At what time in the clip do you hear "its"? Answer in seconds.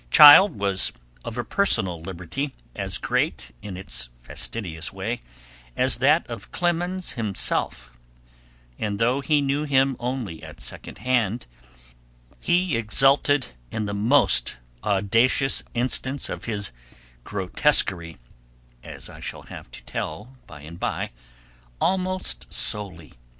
3.77-4.09